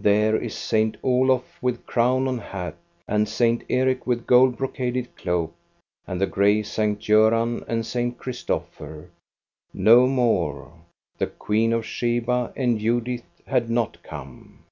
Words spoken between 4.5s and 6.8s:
brocaded cloak, and the gray